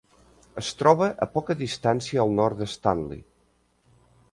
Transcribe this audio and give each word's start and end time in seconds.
Es 0.61 0.71
troba 0.79 1.09
a 1.25 1.27
poca 1.35 1.57
distància 1.59 2.23
al 2.25 2.33
nord 2.41 2.63
d'Stanley. 2.65 3.23